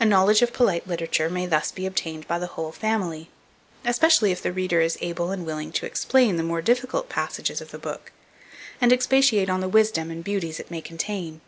[0.00, 3.28] A knowledge of polite literature may be thus obtained by the whole family,
[3.84, 7.70] especially if the reader is able and willing to explain the more difficult passages of
[7.70, 8.12] the book,
[8.80, 11.42] and expatiate on the wisdom and beauties it may contain.